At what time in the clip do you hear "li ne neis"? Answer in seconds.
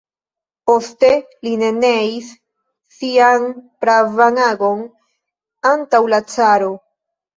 1.47-2.31